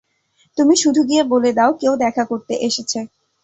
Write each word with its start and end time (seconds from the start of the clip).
তুমি 0.57 0.75
শুধু 0.83 1.01
গিয়ে 1.09 1.23
বলে 1.31 1.51
দাও 1.53 1.71
কেউ 1.81 1.93
দেখা 2.03 2.23
করতে 2.25 2.53
এসেছে। 2.67 2.99